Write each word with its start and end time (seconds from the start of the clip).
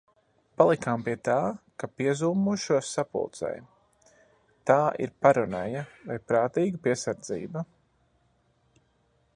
Palikām 0.59 1.01
pie 1.07 1.13
tā, 1.27 1.33
ka 1.83 1.89
piezūmošos 2.01 2.89
sapulcei. 2.97 3.53
Tā 4.71 4.79
ir 5.07 5.13
paranoja 5.27 5.85
vai 6.09 6.19
prātīga 6.33 6.83
piesardzība? 6.89 7.67